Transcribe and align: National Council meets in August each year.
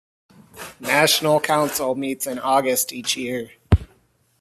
National 0.79 1.39
Council 1.39 1.93
meets 1.93 2.25
in 2.25 2.39
August 2.39 2.91
each 2.91 3.15
year. 3.15 3.51